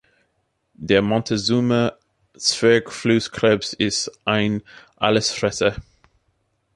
[0.73, 4.63] Der Montezuma-Zwergflusskrebs ist ein
[4.95, 5.75] Allesfresser.